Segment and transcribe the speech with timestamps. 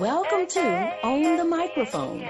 [0.00, 2.28] Welcome to Own the Microphone.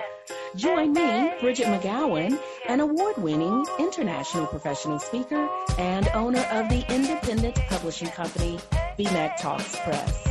[0.56, 7.54] Join me, Bridgett McGowen, an award winning international professional speaker and owner of the independent
[7.70, 8.58] publishing company,
[8.98, 10.28] BMcTALKS Press.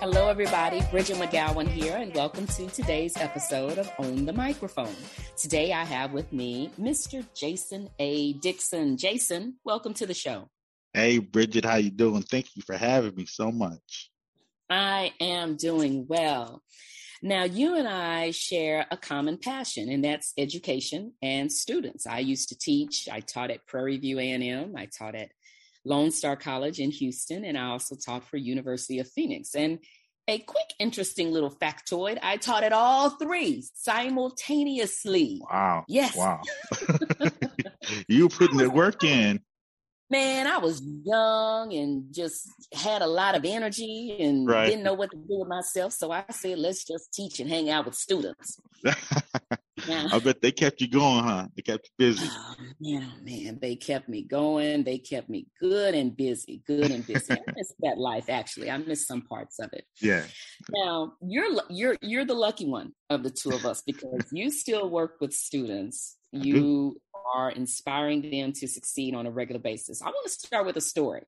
[0.00, 0.82] Hello, everybody.
[0.90, 4.94] Bridgett McGowen here, and welcome to today's episode of Own the Microphone.
[5.44, 7.22] Today, I have with me Mr.
[7.34, 8.32] Jason A.
[8.32, 8.96] Dixon.
[8.96, 10.48] Jason, welcome to the show.
[10.94, 12.22] Hey, Bridgett, how you doing?
[12.22, 14.10] Thank you for having me so much.
[14.70, 16.62] I am doing well.
[17.20, 22.06] Now, you and I share a common passion, and that's education and students.
[22.06, 23.06] I used to teach.
[23.12, 24.72] I taught at Prairie View A&M.
[24.74, 25.28] I taught at
[25.84, 29.54] Lone Star College in Houston, and I also taught for University of Phoenix.
[29.54, 29.80] And
[30.26, 35.40] a quick, interesting little factoid: I taught at all three simultaneously.
[35.50, 35.84] Wow!
[35.88, 36.16] Yes.
[36.16, 36.40] Wow!
[38.08, 39.40] you putting the work in
[40.10, 44.66] man, I was young and just had a lot of energy and right.
[44.66, 45.92] didn't know what to do with myself.
[45.92, 48.60] So I said, let's just teach and hang out with students.
[49.88, 51.46] I bet they kept you going, huh?
[51.54, 52.26] They kept you busy.
[52.28, 54.84] Oh, yeah, man, they kept me going.
[54.84, 57.32] They kept me good and busy, good and busy.
[57.32, 58.28] I miss that life.
[58.28, 59.84] Actually, I miss some parts of it.
[60.00, 60.24] Yeah.
[60.70, 64.88] Now you're you're you're the lucky one of the two of us because you still
[64.88, 66.16] work with students.
[66.36, 67.00] You
[67.32, 70.02] are inspiring them to succeed on a regular basis.
[70.02, 71.22] I want to start with a story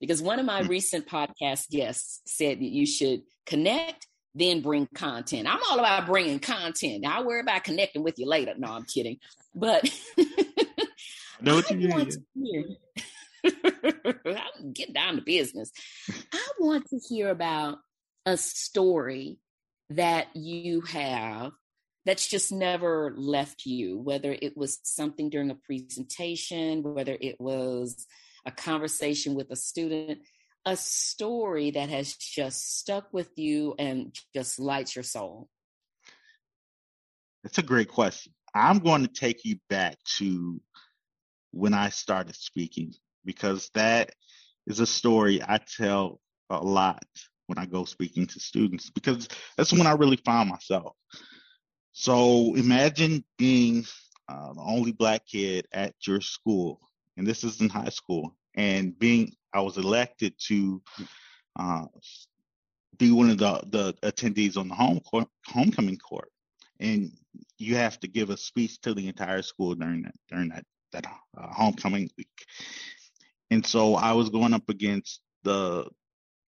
[0.00, 0.68] because one of my mm.
[0.68, 5.48] recent podcast guests said that you should connect, then bring content.
[5.48, 7.06] I'm all about bringing content.
[7.06, 8.52] I'll worry about connecting with you later.
[8.56, 9.18] No, I'm kidding.
[9.54, 9.90] But
[11.40, 12.76] know what you want mean.
[13.44, 15.72] I'll get down to business.
[16.32, 17.78] I want to hear about
[18.26, 19.38] a story
[19.90, 21.52] that you have
[22.04, 28.06] that's just never left you, whether it was something during a presentation, whether it was
[28.44, 30.20] a conversation with a student,
[30.66, 35.48] a story that has just stuck with you and just lights your soul?
[37.44, 38.32] That's a great question.
[38.52, 40.60] I'm going to take you back to
[41.52, 42.92] when I started speaking
[43.24, 44.10] because that
[44.66, 47.04] is a story I tell a lot
[47.46, 50.96] when I go speaking to students because that's when I really found myself.
[51.92, 53.84] So imagine being
[54.28, 56.80] uh, the only black kid at your school,
[57.16, 60.82] and this is in high school, and being I was elected to
[61.58, 61.86] uh,
[62.98, 66.30] be one of the, the attendees on the home court, homecoming court,
[66.80, 67.10] and
[67.58, 71.06] you have to give a speech to the entire school during that during that that
[71.06, 72.46] uh, homecoming week.
[73.50, 75.88] And so I was going up against the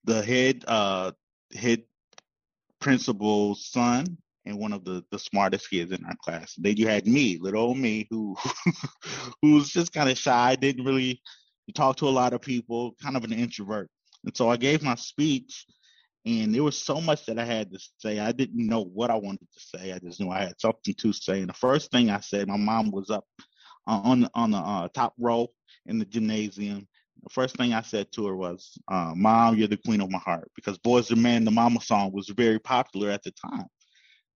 [0.03, 1.11] the head uh,
[1.53, 1.83] head
[2.79, 6.55] principal's son and one of the, the smartest kids in our class.
[6.57, 8.35] Then you had me, little old me, who
[9.41, 11.21] who was just kind of shy, didn't really
[11.73, 13.89] talk to a lot of people, kind of an introvert.
[14.25, 15.65] And so I gave my speech,
[16.25, 18.19] and there was so much that I had to say.
[18.19, 19.93] I didn't know what I wanted to say.
[19.93, 21.39] I just knew I had something to say.
[21.39, 23.25] And the first thing I said, my mom was up
[23.87, 25.47] uh, on on the uh, top row
[25.85, 26.87] in the gymnasium.
[27.23, 30.19] The first thing I said to her was, uh, "Mom, you're the queen of my
[30.19, 33.67] heart," because "Boys Men," the Mama song, was very popular at the time.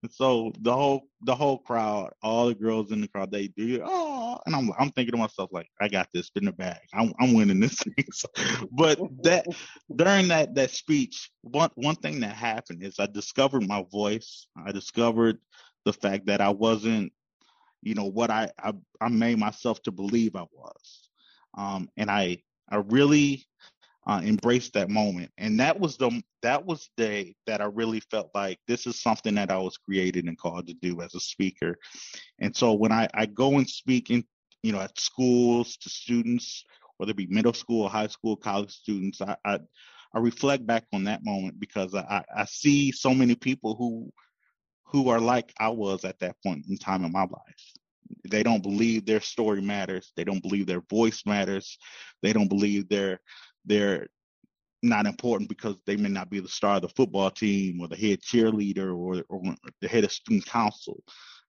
[0.09, 4.39] So the whole the whole crowd, all the girls in the crowd, they do oh,
[4.45, 6.79] and I'm I'm thinking to myself like, I got this in the bag.
[6.93, 7.93] I'm I'm winning this thing.
[8.13, 8.27] So,
[8.71, 9.45] but that
[9.95, 14.47] during that that speech, one one thing that happened is I discovered my voice.
[14.65, 15.37] I discovered
[15.85, 17.11] the fact that I wasn't,
[17.81, 21.09] you know, what I I, I made myself to believe I was,
[21.57, 23.45] um, and I I really
[24.05, 25.31] uh, embrace that moment.
[25.37, 29.01] And that was the that was the day that I really felt like this is
[29.01, 31.77] something that I was created and called to do as a speaker.
[32.39, 34.25] And so when I, I go and speak in,
[34.61, 36.65] you know, at schools to students,
[36.97, 39.59] whether it be middle school, high school, college students, I, I,
[40.13, 44.11] I reflect back on that moment because I, I see so many people who
[44.85, 47.73] who are like I was at that point in time in my life.
[48.29, 50.11] They don't believe their story matters.
[50.15, 51.77] They don't believe their voice matters.
[52.21, 53.19] They don't believe their
[53.65, 54.07] they're
[54.81, 57.95] not important because they may not be the star of the football team or the
[57.95, 61.01] head cheerleader or, or the head of student council.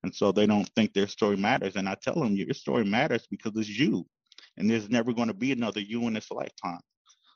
[0.04, 1.76] And so they don't think their story matters.
[1.76, 4.06] And I tell them your story matters because it's you.
[4.56, 6.80] And there's never going to be another you in this lifetime.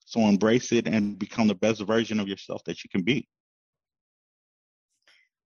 [0.05, 3.29] So embrace it and become the best version of yourself that you can be.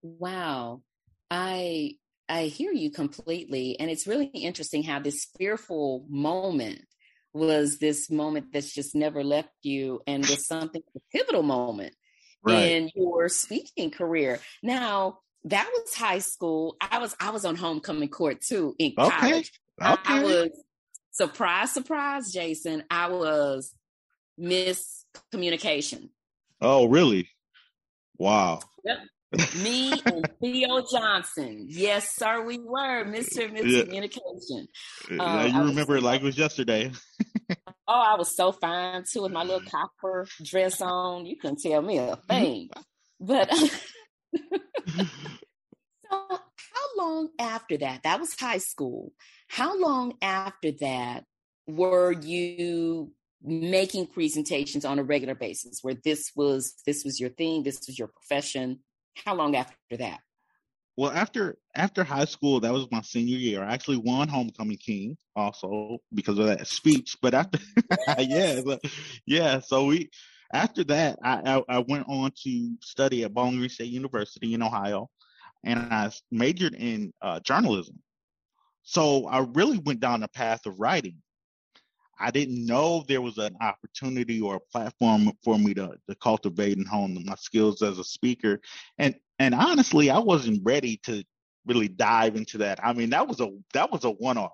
[0.03, 0.83] Wow.
[1.31, 1.95] I
[2.29, 3.79] I hear you completely.
[3.81, 6.83] And it's really interesting how this fearful moment
[7.33, 11.95] was this moment that's just never left you and was something a pivotal moment
[12.43, 12.63] right.
[12.63, 14.39] in your speaking career.
[14.63, 16.77] Now, that was high school.
[16.81, 19.51] I was I was on homecoming court too in college.
[19.81, 19.93] Okay.
[19.95, 20.51] I, I was
[21.11, 23.75] surprise, surprise, Jason, I was
[24.39, 26.11] miscommunication.
[26.61, 27.29] Oh, really?
[28.19, 28.61] Wow.
[28.85, 28.99] Yep.
[29.63, 31.67] Me and Theo Johnson.
[31.69, 33.51] Yes, sir, we were Mr.
[33.51, 33.65] Miss
[35.11, 35.19] yeah.
[35.19, 36.93] Um, you remember it like it was yesterday.
[37.51, 37.57] oh,
[37.89, 41.25] I was so fine too with my little copper dress on.
[41.27, 42.69] You couldn't tell me a thing.
[43.21, 43.71] but so
[46.11, 46.39] how
[46.99, 48.03] long after that?
[48.03, 49.13] That was high school.
[49.49, 51.25] How long after that
[51.67, 53.13] were you
[53.43, 57.99] making presentations on a regular basis where this was this was your thing, this was
[57.99, 58.81] your profession?
[59.25, 60.21] How long after that?
[60.97, 63.65] Well, after after high school, that was my senior year.
[63.65, 67.17] I actually won homecoming king also because of that speech.
[67.23, 67.59] But after,
[68.19, 68.81] yeah, but,
[69.27, 69.61] yeah.
[69.61, 70.11] So we
[70.53, 74.63] after that, I, I, I went on to study at Bowling Green State University in
[74.63, 75.09] Ohio,
[75.65, 77.99] and I majored in uh, journalism.
[78.83, 81.17] So I really went down the path of writing.
[82.23, 86.79] I didn't know there was an opportunity or a platform for me to, to cultivate
[86.79, 88.61] and hone my skills as a speaker.
[88.99, 91.25] And and honestly, I wasn't ready to
[91.67, 92.79] really dive into that.
[92.83, 94.53] I mean, that was a that was a one-off,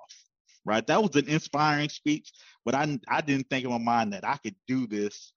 [0.65, 0.87] right?
[0.87, 2.33] That was an inspiring speech,
[2.65, 5.33] but I I didn't think in my mind that I could do this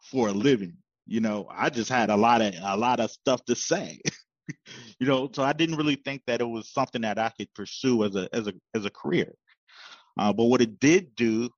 [0.00, 0.76] for a living.
[1.06, 4.00] You know, I just had a lot of a lot of stuff to say.
[4.98, 8.02] you know, so I didn't really think that it was something that I could pursue
[8.02, 9.32] as a as a as a career.
[10.18, 11.50] Uh, but what it did do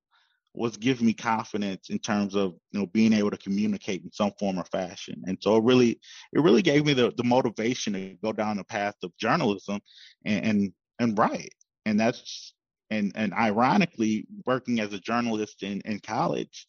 [0.59, 4.33] was giving me confidence in terms of you know being able to communicate in some
[4.39, 5.23] form or fashion.
[5.27, 6.01] And so it really
[6.33, 9.81] it really gave me the, the motivation to go down the path of journalism
[10.25, 11.55] and and, and write.
[11.87, 12.55] And that's
[12.91, 16.67] and and ironically working as a journalist in, in college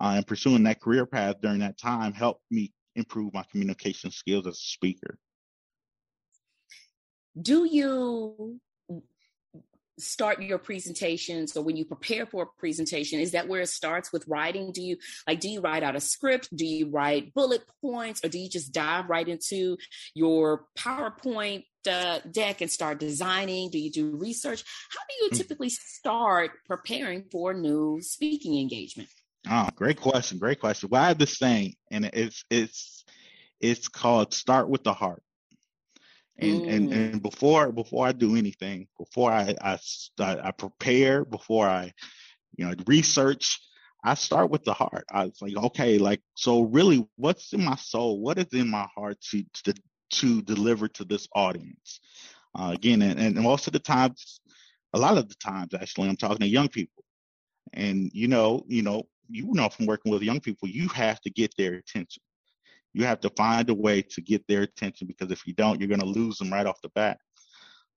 [0.00, 4.46] uh, and pursuing that career path during that time helped me improve my communication skills
[4.46, 5.18] as a speaker.
[7.40, 8.60] Do you
[10.00, 14.12] start your presentations or when you prepare for a presentation is that where it starts
[14.12, 14.72] with writing?
[14.72, 16.48] Do you like do you write out a script?
[16.54, 18.24] Do you write bullet points?
[18.24, 19.76] Or do you just dive right into
[20.14, 23.70] your powerpoint uh, deck and start designing?
[23.70, 24.64] Do you do research?
[24.90, 25.36] How do you mm.
[25.36, 29.08] typically start preparing for a new speaking engagement?
[29.48, 30.88] Oh great question great question.
[30.90, 33.04] Well i have this saying and it's it's
[33.60, 35.22] it's called start with the heart
[36.40, 36.72] and, mm.
[36.72, 39.78] and and before before I do anything, before I, I
[40.18, 41.92] I prepare, before I
[42.56, 43.60] you know research,
[44.04, 45.04] I start with the heart.
[45.10, 48.20] I was like, okay, like so really, what's in my soul?
[48.20, 49.74] What is in my heart to to,
[50.10, 52.00] to deliver to this audience?
[52.58, 54.40] Uh, again, and, and most of the times,
[54.92, 57.04] a lot of the times, actually, I'm talking to young people,
[57.72, 61.30] and you know, you know, you know, from working with young people, you have to
[61.30, 62.22] get their attention
[62.92, 65.88] you have to find a way to get their attention because if you don't, you're
[65.88, 67.18] going to lose them right off the bat.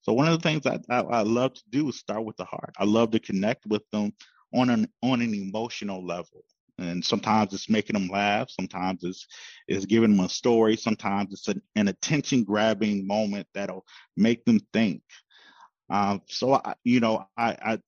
[0.01, 2.43] So one of the things I, I, I, love to do is start with the
[2.43, 2.73] heart.
[2.77, 4.13] I love to connect with them
[4.53, 6.43] on an on an emotional level.
[6.77, 8.49] And sometimes it's making them laugh.
[8.49, 9.25] Sometimes it's
[9.67, 10.75] it's giving them a story.
[10.75, 13.85] Sometimes it's an, an attention grabbing moment that'll
[14.17, 15.03] make them think.
[15.89, 17.79] Um, so I, you know, I, I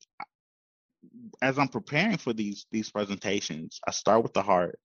[1.41, 4.79] as I'm preparing for these these presentations, I start with the heart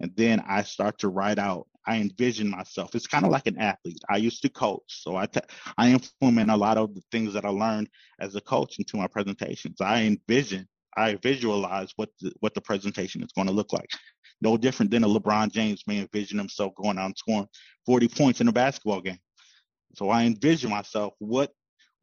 [0.00, 1.66] and then I start to write out.
[1.86, 2.94] I envision myself.
[2.94, 3.98] It's kind of like an athlete.
[4.08, 5.40] I used to coach, so I, t-
[5.76, 7.88] I implement a lot of the things that I learned
[8.20, 9.80] as a coach into my presentations.
[9.82, 10.66] I envision,
[10.96, 13.90] I visualize what the, what the presentation is going to look like.
[14.40, 17.48] No different than a LeBron James may envision himself going out and scoring
[17.86, 19.18] 40 points in a basketball game.
[19.94, 21.52] So I envision myself what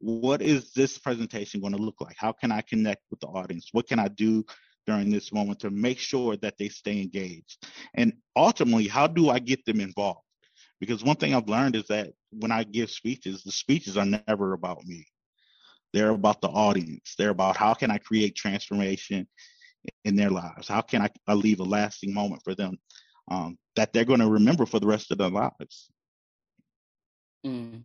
[0.02, 2.16] what is this presentation going to look like?
[2.18, 3.68] How can I connect with the audience?
[3.70, 4.44] What can I do
[4.86, 7.66] during this moment to make sure that they stay engaged?
[7.94, 10.20] And ultimately, how do I get them involved?
[10.80, 14.52] Because one thing I've learned is that when I give speeches, the speeches are never
[14.52, 15.06] about me.
[15.92, 17.14] They're about the audience.
[17.16, 19.28] They're about how can I create transformation
[20.04, 20.68] in their lives?
[20.68, 22.78] How can I, I leave a lasting moment for them
[23.30, 25.90] um, that they're going to remember for the rest of their lives?
[27.44, 27.82] Mm.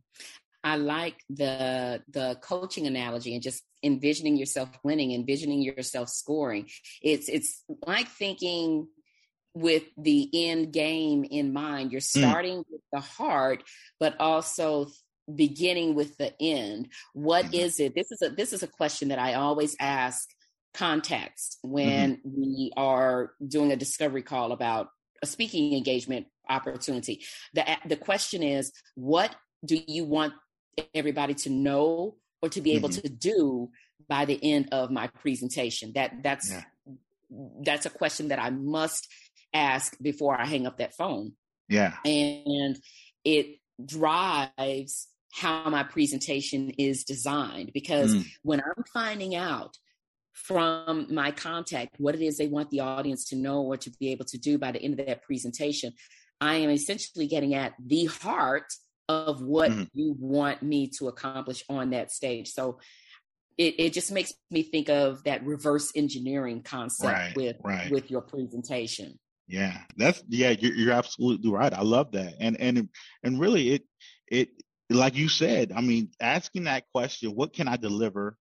[0.67, 6.67] I like the the coaching analogy and just envisioning yourself winning, envisioning yourself scoring.
[7.01, 8.87] It's it's like thinking
[9.53, 11.93] with the end game in mind.
[11.93, 12.19] You're mm.
[12.19, 12.65] starting mm.
[12.69, 13.63] with the heart,
[13.97, 14.87] but also
[15.33, 16.89] beginning with the end.
[17.13, 17.65] What mm-hmm.
[17.65, 17.95] is it?
[17.95, 20.27] This is a this is a question that I always ask
[20.73, 22.41] context when mm-hmm.
[22.41, 24.89] we are doing a discovery call about
[25.23, 27.23] a speaking engagement opportunity.
[27.53, 29.33] The the question is what
[29.65, 30.33] do you want
[30.93, 33.01] everybody to know or to be able mm-hmm.
[33.01, 33.69] to do
[34.07, 36.63] by the end of my presentation that that's yeah.
[37.63, 39.07] that's a question that i must
[39.53, 41.33] ask before i hang up that phone
[41.67, 42.79] yeah and
[43.23, 48.25] it drives how my presentation is designed because mm.
[48.43, 49.77] when i'm finding out
[50.37, 54.11] from my contact, what it is they want the audience to know or to be
[54.11, 55.93] able to do by the end of that presentation,
[56.39, 58.71] I am essentially getting at the heart
[59.09, 59.83] of what mm-hmm.
[59.93, 62.51] you want me to accomplish on that stage.
[62.51, 62.79] So
[63.57, 67.91] it, it just makes me think of that reverse engineering concept right, with right.
[67.91, 69.17] with your presentation.
[69.47, 71.73] Yeah, that's yeah, you're, you're absolutely right.
[71.73, 72.89] I love that, and and
[73.23, 73.83] and really, it
[74.29, 74.49] it
[74.89, 75.71] like you said.
[75.71, 78.37] I mean, asking that question, what can I deliver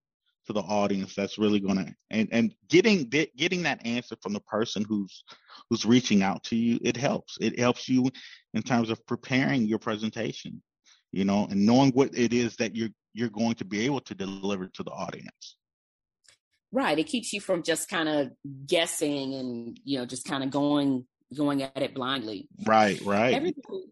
[0.46, 4.40] to the audience that's really going to and and getting getting that answer from the
[4.40, 5.24] person who's
[5.68, 7.36] who's reaching out to you it helps.
[7.40, 8.10] It helps you
[8.54, 10.62] in terms of preparing your presentation
[11.12, 14.14] you know and knowing what it is that you're you're going to be able to
[14.14, 15.56] deliver to the audience.
[16.70, 16.98] Right.
[16.98, 18.32] It keeps you from just kind of
[18.66, 22.48] guessing and you know just kind of going going at it blindly.
[22.66, 23.34] Right right.
[23.34, 23.86] Everybody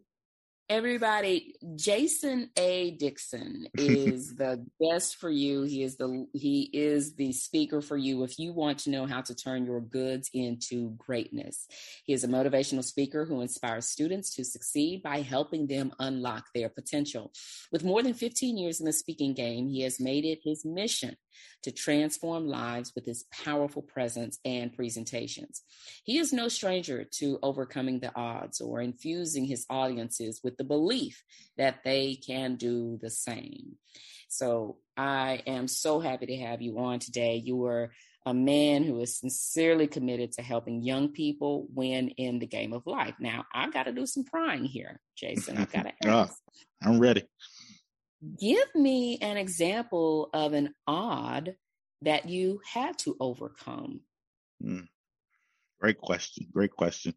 [0.70, 2.92] Everybody, Jason A.
[2.92, 5.62] Dixon is the best for you.
[5.64, 9.20] He is the he is the speaker for you if you want to know how
[9.20, 11.66] to turn your goods into greatness.
[12.04, 16.70] He is a motivational speaker who inspires students to succeed by helping them unlock their
[16.70, 17.32] potential.
[17.70, 21.16] With more than 15 years in the speaking game, he has made it his mission
[21.62, 25.62] to transform lives with his powerful presence and presentations.
[26.04, 31.22] He is no stranger to overcoming the odds or infusing his audiences with the belief
[31.56, 33.76] that they can do the same.
[34.28, 37.36] So I am so happy to have you on today.
[37.44, 37.92] You are
[38.26, 42.86] a man who is sincerely committed to helping young people win in the game of
[42.86, 43.14] life.
[43.20, 45.58] Now, I've got to do some prying here, Jason.
[45.58, 46.38] I've got to oh, ask.
[46.48, 47.24] oh, I'm ready
[48.38, 51.56] give me an example of an odd
[52.02, 54.00] that you had to overcome.
[54.62, 54.86] Mm.
[55.80, 56.46] Great question.
[56.52, 57.14] Great question.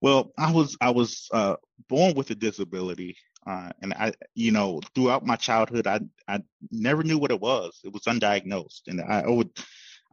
[0.00, 1.56] Well, I was I was uh,
[1.88, 6.40] born with a disability, uh, and I, you know, throughout my childhood, I I
[6.70, 7.78] never knew what it was.
[7.84, 9.50] It was undiagnosed, and I, I would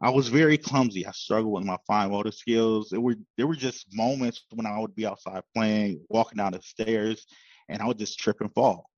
[0.00, 1.06] I was very clumsy.
[1.06, 2.92] I struggled with my fine motor skills.
[2.92, 6.62] It were there were just moments when I would be outside playing, walking down the
[6.62, 7.26] stairs,
[7.68, 8.90] and I would just trip and fall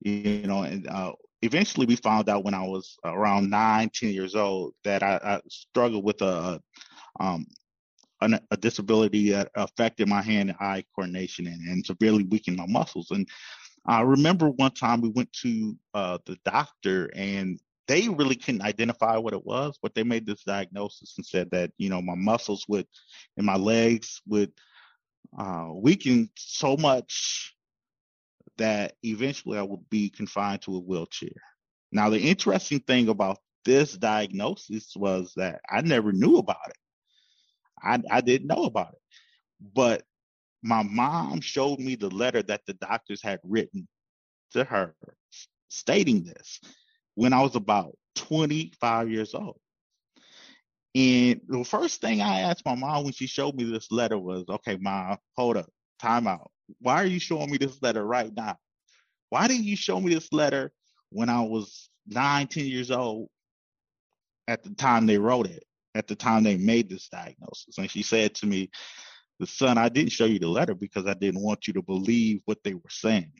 [0.00, 1.12] you know, and uh,
[1.42, 5.40] eventually we found out when I was around nine, ten years old that I, I
[5.48, 6.60] struggled with a,
[7.20, 7.46] um,
[8.20, 12.66] a, a disability that affected my hand and eye coordination and, and severely weakened my
[12.66, 13.10] muscles.
[13.10, 13.28] And
[13.86, 19.16] I remember one time we went to uh, the doctor and they really couldn't identify
[19.16, 22.64] what it was, but they made this diagnosis and said that, you know, my muscles
[22.68, 22.86] would,
[23.36, 24.52] and my legs would
[25.38, 27.55] uh, weaken so much
[28.58, 31.42] that eventually I would be confined to a wheelchair.
[31.92, 36.76] Now, the interesting thing about this diagnosis was that I never knew about it.
[37.82, 39.00] I, I didn't know about it.
[39.74, 40.02] But
[40.62, 43.86] my mom showed me the letter that the doctors had written
[44.52, 44.94] to her
[45.68, 46.60] stating this
[47.14, 49.58] when I was about 25 years old.
[50.94, 54.44] And the first thing I asked my mom when she showed me this letter was,
[54.48, 55.68] okay, mom, hold up,
[56.00, 58.56] time out why are you showing me this letter right now?
[59.30, 60.72] Why didn't you show me this letter
[61.10, 63.28] when I was nine, ten years old
[64.48, 67.78] at the time they wrote it, at the time they made this diagnosis?
[67.78, 68.70] And she said to me,
[69.38, 72.40] the son, I didn't show you the letter because I didn't want you to believe
[72.46, 73.32] what they were saying.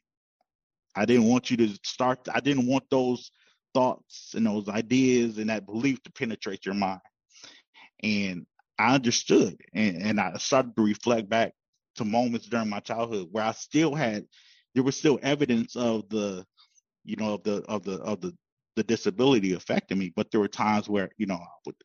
[0.95, 3.30] I didn't want you to start, I didn't want those
[3.75, 7.00] thoughts and those ideas and that belief to penetrate your mind.
[8.02, 8.47] And
[8.78, 11.52] I understood and, and I started to reflect back
[11.97, 14.25] to moments during my childhood where I still had
[14.75, 16.45] there was still evidence of the
[17.05, 18.33] you know of the of the of the
[18.76, 21.76] the disability affecting me but there were times where you know I would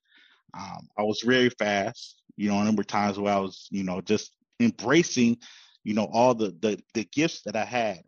[0.53, 3.83] um, I was very fast you know a number of times where I was you
[3.83, 5.37] know just embracing
[5.83, 8.01] you know all the the, the gifts that I had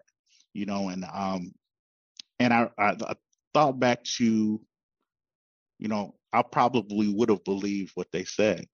[0.54, 1.54] you know and um
[2.40, 3.16] and I, I, I
[3.54, 4.62] thought back to
[5.80, 8.66] you know I probably would have believed what they said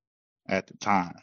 [0.47, 1.13] at the time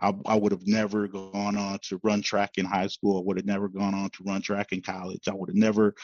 [0.00, 3.18] I, I would have never gone on to run track in high school.
[3.18, 5.28] I would have never gone on to run track in college.
[5.28, 5.94] I would have never,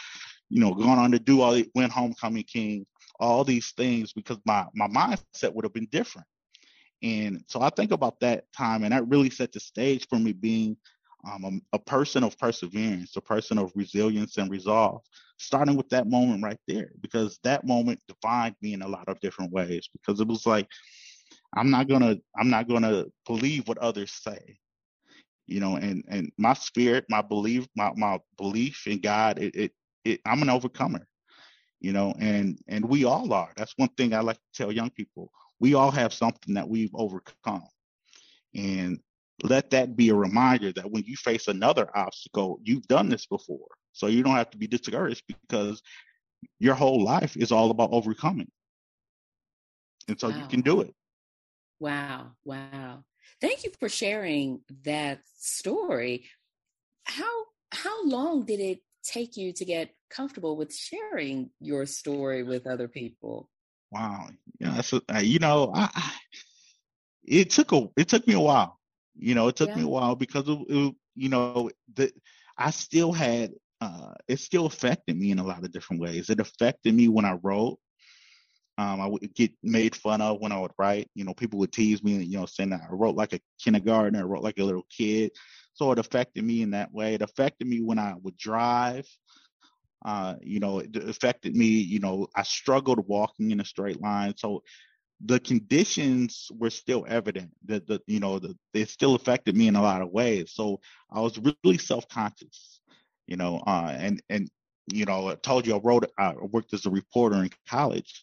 [0.50, 2.86] you know, gone on to do all the win homecoming king,
[3.20, 6.26] all these things because my my mindset would have been different.
[7.02, 10.32] And so I think about that time, and that really set the stage for me
[10.32, 10.76] being
[11.30, 15.02] um, a, a, person of perseverance, a person of resilience and resolve,
[15.38, 19.20] starting with that moment right there, because that moment defined me in a lot of
[19.20, 19.88] different ways.
[19.92, 20.68] Because it was like,
[21.56, 24.58] I'm not gonna I'm not gonna believe what others say.
[25.46, 29.72] You know, and and my spirit, my belief, my my belief in God, it, it,
[30.04, 31.06] it I'm an overcomer.
[31.80, 33.52] You know, and and we all are.
[33.56, 35.30] That's one thing I like to tell young people.
[35.60, 37.68] We all have something that we've overcome.
[38.54, 39.00] And
[39.42, 43.68] let that be a reminder that when you face another obstacle, you've done this before.
[43.92, 45.82] So you don't have to be discouraged because
[46.58, 48.50] your whole life is all about overcoming.
[50.08, 50.38] And so wow.
[50.38, 50.94] you can do it.
[51.84, 52.30] Wow.
[52.46, 53.04] Wow.
[53.42, 56.24] Thank you for sharing that story.
[57.04, 57.30] How
[57.72, 62.88] how long did it take you to get comfortable with sharing your story with other
[62.88, 63.50] people?
[63.90, 64.30] Wow.
[64.58, 66.12] Yeah, so, uh, you know, I, I,
[67.22, 68.80] it took a it took me a while.
[69.14, 69.76] You know, it took yeah.
[69.76, 72.10] me a while because of, it, you know, the
[72.56, 76.30] I still had uh, it still affected me in a lot of different ways.
[76.30, 77.78] It affected me when I wrote.
[78.76, 81.08] Um, I would get made fun of when I would write.
[81.14, 84.20] You know, people would tease me, you know, saying that I wrote like a kindergartner,
[84.20, 85.32] I wrote like a little kid.
[85.74, 87.14] So it affected me in that way.
[87.14, 89.06] It affected me when I would drive.
[90.04, 91.66] Uh, you know, it affected me.
[91.66, 94.34] You know, I struggled walking in a straight line.
[94.36, 94.62] So
[95.24, 99.76] the conditions were still evident that the you know the, they still affected me in
[99.76, 102.80] a lot of ways so i was really self-conscious
[103.26, 104.48] you know uh, and and
[104.92, 108.22] you know i told you i wrote i worked as a reporter in college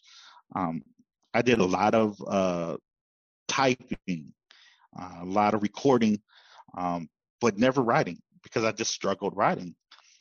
[0.54, 0.82] um,
[1.34, 2.76] i did a lot of uh,
[3.48, 4.32] typing
[4.98, 6.20] uh, a lot of recording
[6.76, 7.08] um,
[7.40, 9.74] but never writing because i just struggled writing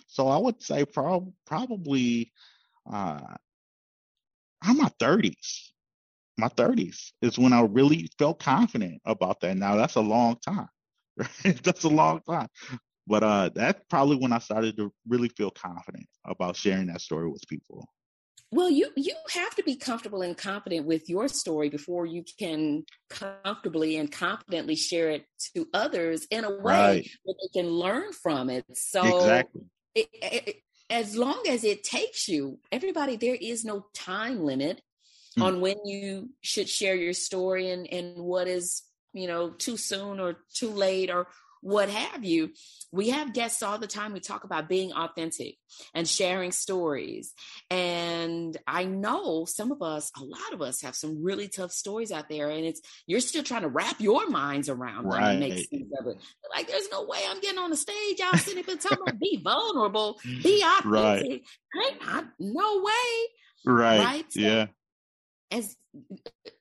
[0.08, 2.32] so i would say prob- probably
[2.92, 3.20] uh,
[4.62, 5.74] i'm my 30s
[6.38, 9.58] my 30s is when I really felt confident about that.
[9.58, 10.70] Now that's a long time.
[11.64, 12.48] That's a long time.
[13.08, 17.30] But uh that's probably when I started to really feel confident about sharing that story
[17.30, 17.88] with people.
[18.54, 22.84] Well, you you have to be comfortable and confident with your story before you can
[23.10, 27.10] comfortably and confidently share it to others in a way right.
[27.26, 28.66] that they can learn from it.
[28.74, 29.62] So exactly.
[29.96, 30.56] It, it,
[30.90, 34.82] as long as it takes you, everybody, there is no time limit
[35.40, 35.44] mm.
[35.44, 40.20] on when you should share your story and and what is you know too soon
[40.20, 41.28] or too late or
[41.62, 42.52] what have you.
[42.92, 45.56] We have guests all the time who talk about being authentic
[45.94, 47.34] and sharing stories.
[47.70, 52.12] And I know some of us, a lot of us have some really tough stories
[52.12, 52.50] out there.
[52.50, 55.22] And it's you're still trying to wrap your minds around right.
[55.22, 56.18] them and make sense of it.
[56.54, 58.20] Like there's no way I'm getting on the stage.
[58.20, 60.86] Y'all sitting here telling me be vulnerable, be authentic.
[60.86, 62.00] Right.
[62.02, 62.92] Hey, no way.
[63.66, 64.00] Right.
[64.00, 64.34] Right.
[64.34, 64.66] So, yeah
[65.52, 65.76] as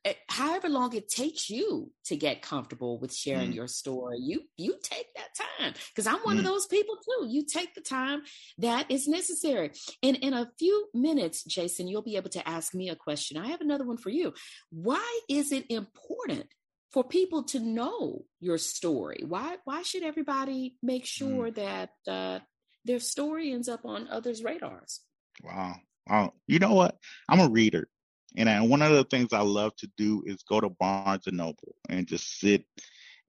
[0.04, 3.54] eh, however long it takes you to get comfortable with sharing mm.
[3.54, 5.74] your story you you take that time.
[5.94, 6.40] Because i'm one mm.
[6.40, 7.28] of those people too.
[7.28, 8.22] You take the time
[8.58, 9.70] that is necessary.
[10.02, 13.36] And in a few minutes jason you'll be able to ask me a question.
[13.36, 14.34] I have another one for you.
[14.70, 16.46] Why is it important
[16.90, 19.22] for people to know your story?
[19.26, 21.08] Why why should everybody make mm.
[21.18, 21.54] sure mm.
[21.54, 22.40] that uh,
[22.84, 25.00] their story ends up on others radars?
[25.42, 25.76] Wow.
[26.08, 26.32] Wow.
[26.48, 26.96] You know what?
[27.28, 27.88] I'm a reader
[28.36, 31.36] and I, one of the things I love to do is go to Barnes and
[31.36, 32.64] Noble and just sit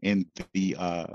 [0.01, 1.13] in the uh,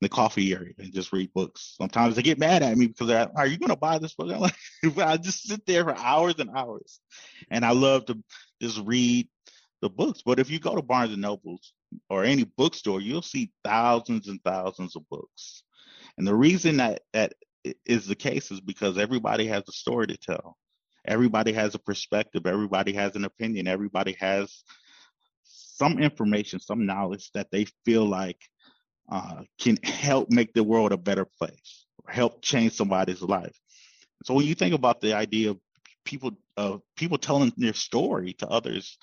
[0.00, 1.74] the coffee area and just read books.
[1.78, 4.28] Sometimes they get mad at me because they're, are you going to buy this book?
[4.28, 4.54] Like,
[4.98, 7.00] I just sit there for hours and hours,
[7.50, 8.22] and I love to
[8.60, 9.28] just read
[9.80, 10.22] the books.
[10.24, 11.72] But if you go to Barnes and Nobles
[12.10, 15.62] or any bookstore, you'll see thousands and thousands of books.
[16.18, 17.34] And the reason that that
[17.84, 20.56] is the case is because everybody has a story to tell
[21.06, 24.64] everybody has a perspective, everybody has an opinion, everybody has
[25.44, 28.40] some information, some knowledge that they feel like
[29.10, 33.56] uh, can help make the world a better place or help change somebody's life.
[34.24, 35.58] So when you think about the idea of
[36.04, 38.98] people uh, people telling their story to others,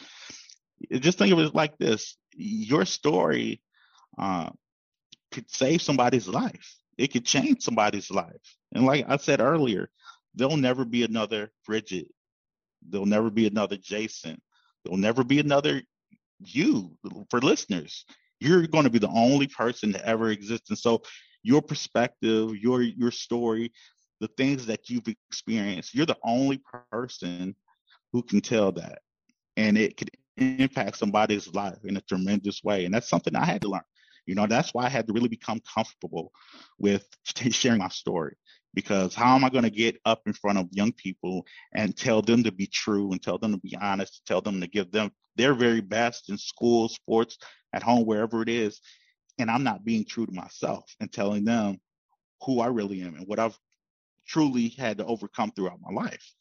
[0.92, 3.62] just think of it like this: your story
[4.18, 4.50] uh,
[5.32, 6.76] could save somebody's life.
[6.98, 8.58] It could change somebody's life.
[8.74, 9.90] And like I said earlier,
[10.36, 12.08] there'll never be another Bridgett.
[12.88, 14.42] There'll never be another Jason.
[14.84, 15.82] There'll never be another
[16.40, 16.98] you
[17.30, 18.06] for listeners.
[18.40, 20.64] You're going to be the only person to ever exist.
[20.70, 21.02] And so
[21.44, 23.72] your perspective, your your story,
[24.20, 27.56] the things that you've experienced, you're the only person
[28.12, 29.00] who can tell that.
[29.56, 32.86] And it could impact somebody's life in a tremendous way.
[32.86, 33.82] And that's something I had to learn.
[34.26, 36.32] You know, that's why I had to really become comfortable
[36.80, 37.06] with
[37.52, 38.36] sharing my story
[38.74, 42.22] because how am I going to get up in front of young people and tell
[42.22, 45.12] them to be true and tell them to be honest, tell them to give them
[45.36, 47.38] their very best in school, sports,
[47.74, 48.82] at home, wherever it is.
[49.40, 51.80] And I'm not being true to myself and telling them
[52.46, 53.58] who I really am and what I've
[54.28, 56.34] truly had to overcome throughout my life.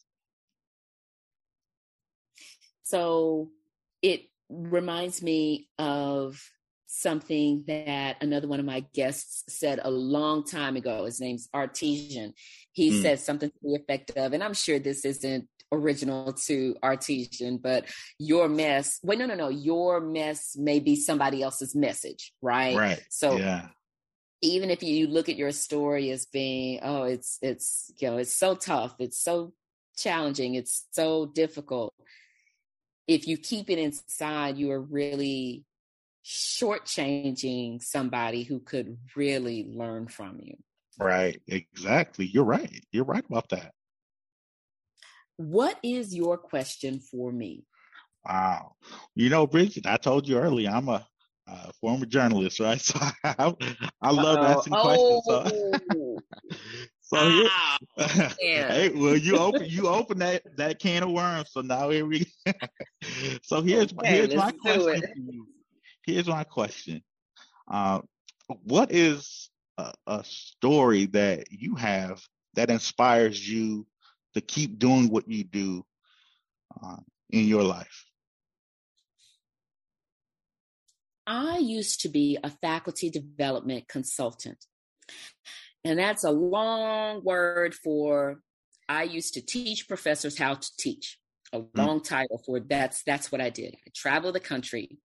[2.83, 3.51] So
[4.03, 6.43] it reminds me of
[6.93, 11.07] something that another one of my guests said a long time ago.
[11.07, 12.35] His name's Artesian.
[12.73, 13.03] He mm.
[13.03, 17.87] said something to the effect of, and I'm sure this isn't original to Artesian, but
[18.19, 22.77] your mess, wait, no, no, no, your mess may be somebody else's message, right?
[22.77, 23.03] Right.
[23.09, 23.69] So yeah.
[24.43, 28.35] even if you look at your story as being, oh, it's, it's, you know, it's
[28.35, 29.55] so tough, it's so
[29.97, 31.95] challenging, it's so difficult
[33.09, 35.65] if you keep it inside, you are really
[36.25, 40.57] shortchanging somebody who could really learn from you.
[40.99, 41.41] Right.
[41.49, 42.27] Exactly.
[42.27, 42.85] You're right.
[42.93, 43.73] You're right about that.
[45.37, 47.65] What is your question for me?
[48.25, 48.77] Wow.
[49.15, 51.05] You know, Bridgett, I told you earlier, I'm a,
[51.49, 52.81] a former journalist, right?
[52.93, 53.55] So I,
[54.01, 54.59] I love Uh-oh.
[54.59, 55.23] asking questions.
[55.27, 56.19] So, oh.
[57.01, 57.49] so here,
[58.41, 58.69] yeah.
[58.73, 61.51] hey, well, you open you open that that can of worms.
[61.51, 62.27] So now here we.
[63.43, 65.47] so here's okay, here's my question.
[66.05, 67.03] Here's my question.
[67.71, 68.01] Uh,
[68.65, 72.21] what is a, a story that you have
[72.55, 73.87] that inspires you
[74.35, 75.85] to keep doing what you do
[76.83, 76.97] uh,
[77.31, 78.05] in your life?
[81.27, 84.67] I used to be a faculty development consultant.
[85.85, 88.41] And that's a long word for
[88.89, 91.19] I used to teach professors how to teach.
[91.53, 91.69] A mm.
[91.75, 92.05] long mm.
[92.05, 93.77] title for that's that's what I did.
[93.87, 94.99] I traveled the country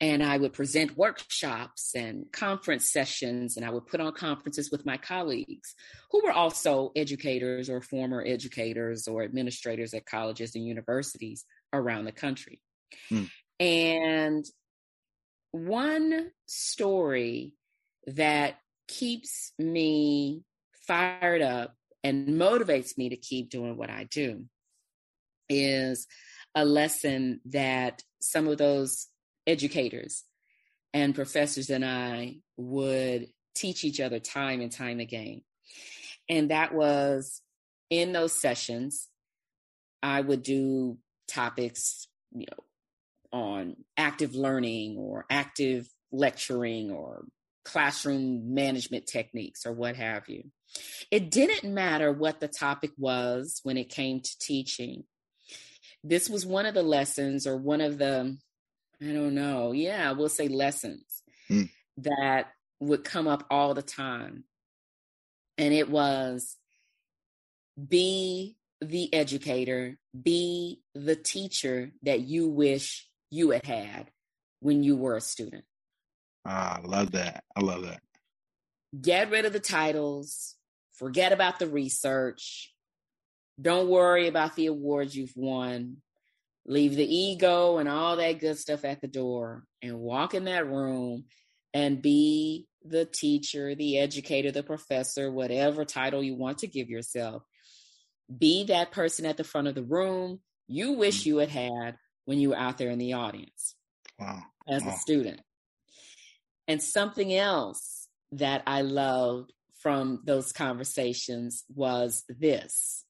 [0.00, 4.86] and I would present workshops and conference sessions and I would put on conferences with
[4.86, 5.74] my colleagues
[6.10, 12.12] who were also educators or former educators or administrators at colleges and universities around the
[12.12, 12.60] country.
[13.10, 13.30] Mm.
[13.58, 14.44] And
[15.52, 17.54] one story
[18.06, 20.42] that keeps me
[20.86, 24.46] fired up and motivates me to keep doing what I do
[25.52, 26.06] is
[26.54, 29.08] a lesson that some of those
[29.46, 30.24] educators
[30.94, 35.42] and professors and I would teach each other time and time again.
[36.28, 37.42] And that was
[37.90, 39.08] in those sessions,
[40.02, 47.24] I would do topics, you know, on active learning or active lecturing or
[47.64, 50.44] classroom management techniques or what have you.
[51.10, 55.04] It didn't matter what the topic was when it came to teaching.
[56.04, 58.36] This was one of the lessons or one of the,
[59.00, 61.70] I don't know, yeah, we'll say lessons mm.
[61.98, 62.48] that
[62.80, 64.44] would come up all the time.
[65.58, 66.56] And it was
[67.88, 74.10] be the educator, be the teacher that you wish you had had
[74.60, 75.64] when you were a student.
[76.44, 77.44] Ah, I love that.
[77.54, 78.00] I love that.
[79.00, 80.56] Get rid of the titles,
[80.92, 82.71] forget about the research.
[83.60, 85.98] Don't worry about the awards you've won.
[86.64, 90.66] Leave the ego and all that good stuff at the door and walk in that
[90.66, 91.24] room
[91.74, 97.42] and be the teacher, the educator, the professor, whatever title you want to give yourself.
[98.36, 102.38] Be that person at the front of the room you wish you had had when
[102.38, 103.74] you were out there in the audience
[104.18, 104.42] wow.
[104.68, 104.90] as wow.
[104.90, 105.40] a student.
[106.68, 113.04] And something else that I loved from those conversations was this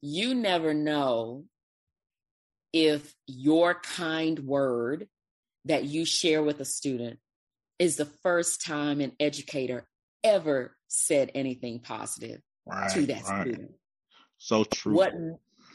[0.00, 1.44] you never know
[2.72, 5.08] if your kind word
[5.64, 7.18] that you share with a student
[7.78, 9.86] is the first time an educator
[10.22, 13.42] ever said anything positive right, to that right.
[13.42, 13.72] student.
[14.38, 14.94] So true.
[14.94, 15.14] What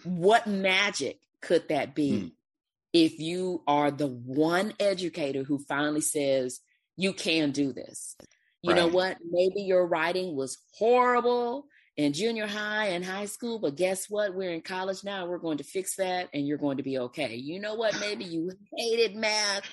[0.03, 2.31] what magic could that be mm.
[2.93, 6.59] if you are the one educator who finally says,
[6.97, 8.15] you can do this?
[8.61, 8.77] You right.
[8.77, 9.17] know what?
[9.27, 11.65] Maybe your writing was horrible
[12.01, 14.33] in junior high and high school, but guess what?
[14.33, 15.27] We're in college now.
[15.27, 17.35] We're going to fix that and you're going to be okay.
[17.35, 17.99] You know what?
[17.99, 19.63] Maybe you hated math.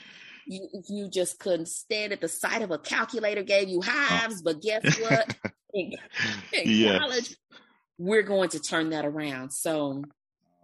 [0.47, 2.21] You, you just couldn't stand it.
[2.21, 5.37] The sight of a calculator gave you hives, but guess what?
[5.75, 5.93] in,
[6.53, 6.99] in yes.
[6.99, 7.37] college,
[7.99, 9.53] we're going to turn that around.
[9.53, 10.05] So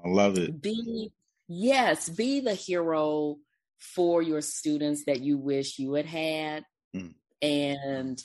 [0.05, 0.61] I love it.
[0.61, 1.13] Be
[1.49, 3.37] yes, be the hero
[3.79, 6.65] for your students that you wish you had had.
[6.95, 7.15] Mm.
[7.43, 8.23] And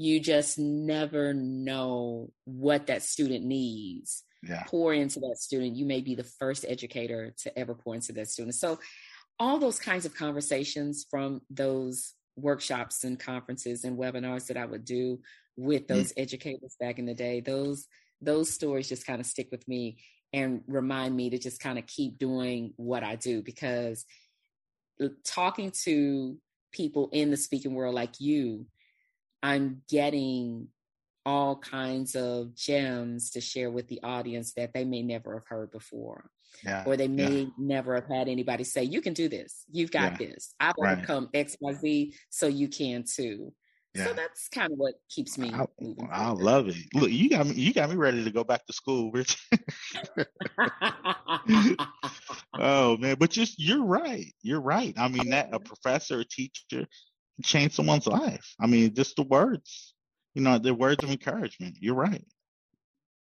[0.00, 4.24] you just never know what that student needs.
[4.42, 4.62] Yeah.
[4.66, 5.76] Pour into that student.
[5.76, 8.54] You may be the first educator to ever pour into that student.
[8.54, 8.78] So
[9.38, 14.86] all those kinds of conversations from those workshops and conferences and webinars that I would
[14.86, 15.20] do
[15.58, 15.88] with mm.
[15.88, 16.22] those mm.
[16.22, 17.86] educators back in the day, those
[18.22, 19.98] those stories just kind of stick with me
[20.32, 24.06] and remind me to just kind of keep doing what I do because
[25.26, 26.38] talking to
[26.72, 28.64] people in the speaking world like you,
[29.42, 30.68] I'm getting
[31.26, 35.70] all kinds of gems to share with the audience that they may never have heard
[35.70, 36.30] before.
[36.64, 37.48] Yeah, or they may yeah.
[37.58, 39.64] never have had anybody say, You can do this.
[39.70, 40.54] You've got yeah, this.
[40.58, 40.98] I've right.
[40.98, 43.52] overcome XYZ, so you can too.
[43.96, 45.52] So that's kind of what keeps me.
[45.52, 45.66] I,
[46.12, 46.76] I, love it.
[46.94, 47.54] Look, you got me.
[47.54, 49.36] You got me ready to go back to school, Rich.
[52.54, 54.32] oh man, but just you're right.
[54.42, 54.94] You're right.
[54.96, 56.86] I mean, that a professor, a teacher,
[57.44, 58.54] change someone's life.
[58.60, 59.94] I mean, just the words.
[60.34, 61.76] You know, the words of encouragement.
[61.80, 62.24] You're right.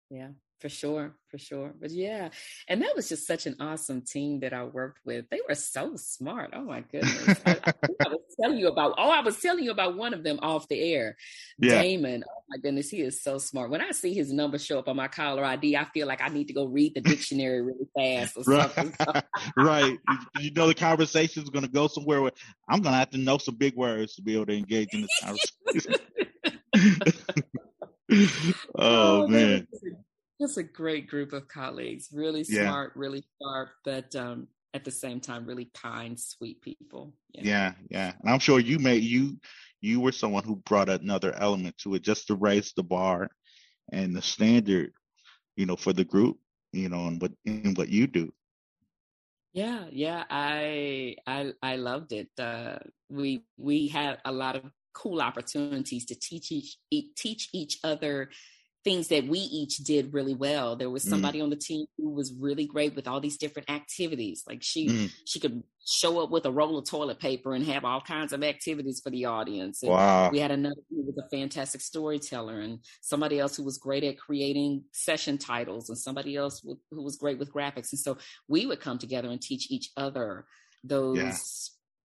[0.09, 1.73] Yeah, for sure, for sure.
[1.79, 2.29] But yeah,
[2.67, 5.29] and that was just such an awesome team that I worked with.
[5.29, 6.51] They were so smart.
[6.53, 7.39] Oh my goodness.
[7.45, 7.73] I, I,
[8.05, 10.67] I, was telling you about, oh, I was telling you about one of them off
[10.67, 11.15] the air.
[11.59, 11.81] Yeah.
[11.81, 12.23] Damon.
[12.27, 13.69] Oh my goodness, he is so smart.
[13.69, 16.29] When I see his number show up on my caller ID, I feel like I
[16.29, 18.71] need to go read the dictionary really fast or right.
[18.71, 19.21] something.
[19.57, 19.97] right.
[20.39, 22.31] You know the conversation is gonna go somewhere where
[22.67, 25.19] I'm gonna have to know some big words to be able to engage in this
[25.21, 25.93] conversation.
[28.75, 29.66] oh, oh man
[30.47, 33.01] just a great group of colleagues, really smart, yeah.
[33.01, 37.13] really sharp, but um, at the same time, really kind, sweet people.
[37.33, 37.41] Yeah.
[37.43, 38.13] yeah, yeah.
[38.21, 39.37] And I'm sure you made you
[39.81, 43.29] you were someone who brought another element to it just to raise the bar
[43.91, 44.91] and the standard,
[45.55, 46.37] you know, for the group,
[46.71, 48.31] you know, and what in what you do.
[49.53, 52.29] Yeah, yeah, I I I loved it.
[52.39, 52.77] Uh,
[53.09, 56.77] we we had a lot of cool opportunities to teach each
[57.15, 58.29] teach each other
[58.87, 60.77] things that we each did really well.
[60.77, 61.09] There was mm.
[61.09, 61.43] somebody mm.
[61.43, 64.43] on the team who was really great with all these different activities.
[64.47, 65.11] Like she mm.
[65.25, 68.43] she could show up with a roll of toilet paper and have all kinds of
[68.43, 69.83] activities for the audience.
[69.83, 70.29] And wow.
[70.31, 74.17] We had another who was a fantastic storyteller and somebody else who was great at
[74.17, 77.91] creating session titles and somebody else who was great with graphics.
[77.91, 80.45] And so we would come together and teach each other
[80.83, 81.33] those yeah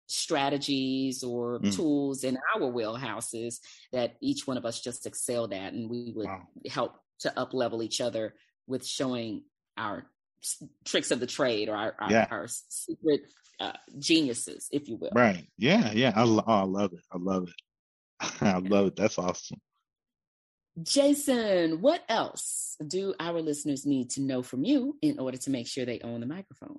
[0.06, 1.74] strategies or mm.
[1.74, 3.58] tools in our wheelhouses
[3.92, 6.42] that each one of us just excelled at and we would wow.
[6.70, 8.34] help to up level each other
[8.66, 9.42] with showing
[9.76, 10.06] our
[10.84, 12.26] tricks of the trade or our, our, yeah.
[12.30, 13.22] our secret
[13.58, 15.10] uh, geniuses if you will.
[15.14, 15.46] Right.
[15.58, 16.12] Yeah yeah.
[16.14, 17.04] I, oh, I love it.
[17.10, 18.34] I love it.
[18.40, 18.96] I love it.
[18.96, 19.60] That's awesome.
[20.82, 25.66] Jason what else do our listeners need to know from you in order to make
[25.66, 26.78] sure they own the microphone?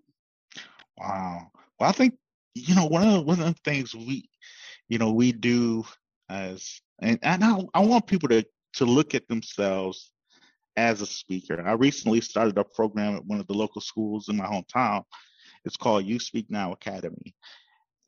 [0.97, 1.51] Wow.
[1.79, 2.15] Well i think
[2.59, 4.29] you know, one of the, one of the things we,
[4.89, 5.85] you know, we do
[6.29, 10.11] as, and, and I, I want people to, to look at themselves
[10.75, 11.61] as a speaker.
[11.65, 15.03] I recently started a program at one of the local schools in my hometown.
[15.65, 17.35] It's called You Speak Now Academy.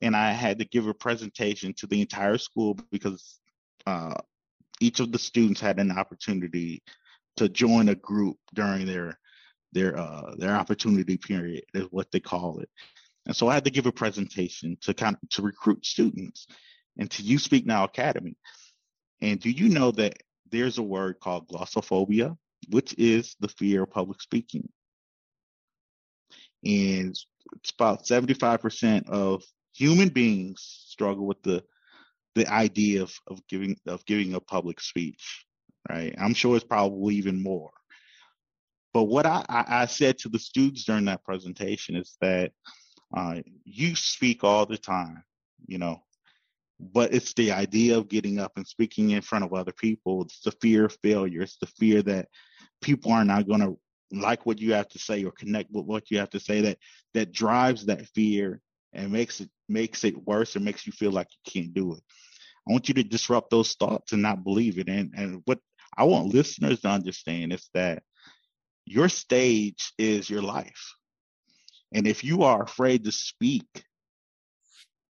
[0.01, 3.39] And I had to give a presentation to the entire school because
[3.85, 4.13] uh,
[4.79, 6.81] each of the students had an opportunity
[7.37, 9.17] to join a group during their
[9.71, 12.69] their uh, their opportunity period is what they call it.
[13.29, 16.47] And so I had to give a presentation to kind of to recruit students
[16.97, 18.35] into You Speak Now Academy.
[19.21, 20.15] And do you know that
[20.49, 22.35] there's a word called glossophobia,
[22.69, 24.67] which is the fear of public speaking?
[26.65, 27.15] And
[27.57, 29.43] it's about 75% of
[29.75, 31.63] human beings struggle with the
[32.33, 35.45] the idea of, of giving of giving a public speech.
[35.87, 36.15] Right.
[36.17, 37.69] I'm sure it's probably even more.
[38.91, 42.53] But what I, I, I said to the students during that presentation is that
[43.15, 45.23] uh, you speak all the time,
[45.67, 46.01] you know,
[46.79, 50.23] but it's the idea of getting up and speaking in front of other people.
[50.23, 51.41] It's the fear of failure.
[51.41, 52.27] It's the fear that
[52.81, 53.77] people are not going to
[54.11, 56.77] like what you have to say or connect with what you have to say that
[57.13, 58.61] that drives that fear
[58.93, 62.01] and makes it makes it worse and makes you feel like you can't do it.
[62.67, 64.89] I want you to disrupt those thoughts and not believe it.
[64.89, 65.59] And and what
[65.97, 68.03] I want listeners to understand is that
[68.85, 70.95] your stage is your life.
[71.91, 73.83] And if you are afraid to speak,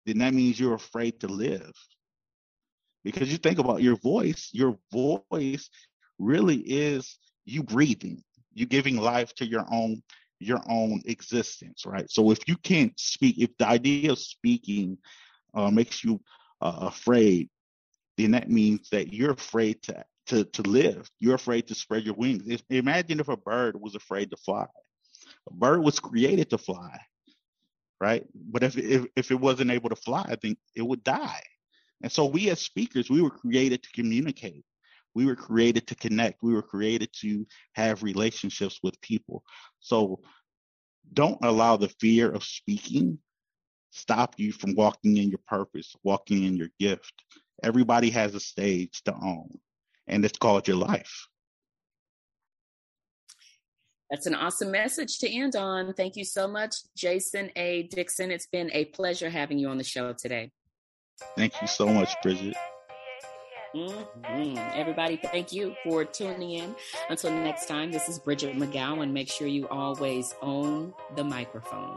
[0.05, 1.73] then that means you're afraid to live.
[3.03, 5.69] Because you think about your voice, your voice
[6.19, 10.01] really is you breathing, you giving life to your own
[10.39, 12.09] your own existence, right?
[12.09, 14.97] So if you can't speak, if the idea of speaking
[15.53, 16.19] uh, makes you
[16.61, 17.47] uh, afraid,
[18.17, 21.09] then that means that you're afraid to to to live.
[21.19, 22.43] You're afraid to spread your wings.
[22.69, 24.67] Imagine if a bird was afraid to fly.
[25.49, 26.99] A bird was created to fly,
[27.99, 28.25] right?
[28.33, 31.41] But if, if, if it wasn't able to fly, I think it would die.
[32.01, 34.65] And so we as speakers, we were created to communicate.
[35.13, 36.41] We were created to connect.
[36.41, 39.43] We were created to have relationships with people.
[39.79, 40.21] So
[41.13, 43.19] don't allow the fear of speaking
[43.91, 47.13] stop you from walking in your purpose, walking in your gift.
[47.63, 49.49] Everybody has a stage to own,
[50.07, 51.27] and it's called your life.
[54.11, 55.93] That's an awesome message to end on.
[55.93, 57.83] Thank you so much, Jason A.
[57.83, 58.29] Dixon.
[58.29, 60.51] It's been a pleasure having you on the show today.
[61.37, 62.57] Thank you so much, Bridgett.
[63.73, 64.57] Mm-hmm.
[64.73, 66.75] Everybody, thank you for tuning in.
[67.09, 69.11] Until next time, this is Bridgett McGowen.
[69.13, 71.95] Make sure you always own the microphone.